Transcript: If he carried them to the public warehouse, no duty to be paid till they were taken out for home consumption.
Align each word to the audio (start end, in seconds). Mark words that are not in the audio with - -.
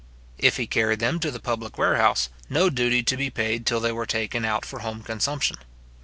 If 0.39 0.57
he 0.57 0.65
carried 0.65 0.97
them 0.97 1.19
to 1.19 1.29
the 1.29 1.39
public 1.39 1.77
warehouse, 1.77 2.29
no 2.49 2.71
duty 2.71 3.03
to 3.03 3.15
be 3.15 3.29
paid 3.29 3.67
till 3.67 3.79
they 3.79 3.91
were 3.91 4.07
taken 4.07 4.43
out 4.45 4.65
for 4.65 4.79
home 4.79 5.03
consumption. 5.03 5.57